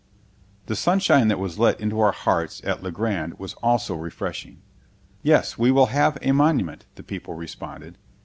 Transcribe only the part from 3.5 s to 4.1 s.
also